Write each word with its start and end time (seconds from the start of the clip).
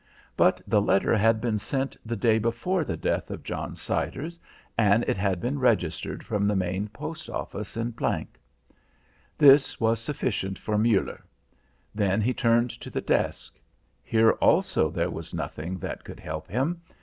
But 0.35 0.61
the 0.65 0.81
letter 0.81 1.15
had 1.15 1.39
been 1.39 1.59
sent 1.59 1.95
the 2.03 2.15
day 2.15 2.39
before 2.39 2.83
the 2.83 2.97
death 2.97 3.29
of 3.29 3.43
John 3.43 3.75
Siders, 3.75 4.39
and 4.75 5.03
it 5.03 5.15
had 5.15 5.39
been 5.39 5.59
registered 5.59 6.25
from 6.25 6.47
the 6.47 6.55
main 6.55 6.87
post 6.87 7.29
office 7.29 7.77
in 7.77 7.93
G. 7.95 8.25
This 9.37 9.79
was 9.79 9.99
sufficient 9.99 10.57
for 10.57 10.75
Muller. 10.75 11.23
Then 11.93 12.19
he 12.19 12.33
turned 12.33 12.71
to 12.71 12.89
the 12.89 12.99
desk. 13.01 13.59
Here 14.01 14.31
also 14.31 14.89
there 14.89 15.11
was 15.11 15.35
nothing 15.35 15.77
that 15.77 16.03
could 16.03 16.19
help 16.19 16.47
him. 16.49 16.81